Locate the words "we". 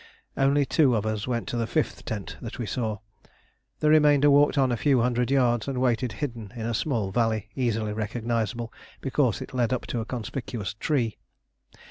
2.57-2.65